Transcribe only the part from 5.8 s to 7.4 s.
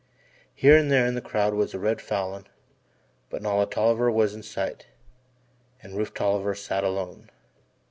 and Rufe Tolliver sat alone.